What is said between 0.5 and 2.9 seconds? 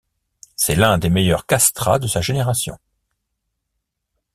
C'est l'un des meilleurs castrats de sa génération.